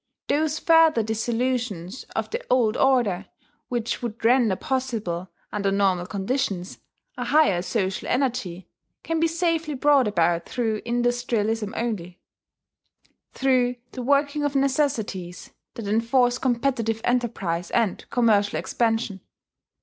Those 0.29 0.57
further 0.57 1.03
dissolutions 1.03 2.05
of 2.15 2.31
the 2.31 2.43
old 2.49 2.75
order 2.75 3.27
which 3.69 4.01
would 4.01 4.25
render 4.25 4.55
possible, 4.55 5.29
under 5.51 5.69
normal 5.71 6.07
conditions, 6.07 6.79
a 7.17 7.25
higher 7.25 7.61
social 7.61 8.07
energy, 8.07 8.67
can 9.03 9.19
be 9.19 9.27
safely 9.27 9.75
brought 9.75 10.07
about 10.07 10.49
through 10.49 10.81
industrialism 10.85 11.75
only, 11.77 12.19
through 13.33 13.75
the 13.91 14.01
working 14.01 14.43
of 14.43 14.55
necessities 14.55 15.51
that 15.75 15.87
enforce 15.87 16.39
competitive 16.39 17.01
enterprise 17.03 17.69
and 17.69 18.09
commercial 18.09 18.57
expansion. 18.57 19.21